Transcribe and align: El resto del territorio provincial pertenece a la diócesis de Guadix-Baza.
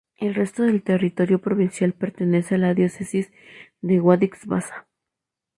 El 0.17 0.33
resto 0.33 0.63
del 0.63 0.81
territorio 0.81 1.39
provincial 1.39 1.93
pertenece 1.93 2.55
a 2.55 2.57
la 2.57 2.73
diócesis 2.73 3.31
de 3.81 3.99
Guadix-Baza. 3.99 4.87